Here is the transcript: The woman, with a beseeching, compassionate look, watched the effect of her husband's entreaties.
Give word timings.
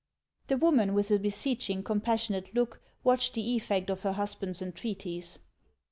The 0.47 0.57
woman, 0.57 0.95
with 0.95 1.11
a 1.11 1.19
beseeching, 1.19 1.83
compassionate 1.83 2.55
look, 2.55 2.81
watched 3.03 3.35
the 3.35 3.53
effect 3.55 3.91
of 3.91 4.01
her 4.01 4.13
husband's 4.13 4.59
entreaties. 4.59 5.37